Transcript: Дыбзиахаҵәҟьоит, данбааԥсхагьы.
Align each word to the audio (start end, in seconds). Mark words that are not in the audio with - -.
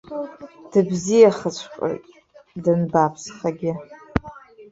Дыбзиахаҵәҟьоит, 0.71 2.05
данбааԥсхагьы. 2.63 3.71